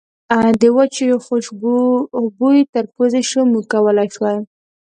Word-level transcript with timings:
د 0.61 0.63
وچو 0.77 1.11
خوشبو 1.25 1.75
بوی 2.37 2.59
تر 2.73 2.85
پوزې 2.93 3.21
شو، 3.29 3.41
موږ 3.51 3.65
کولای 3.73 4.07
شوای. 4.15 4.37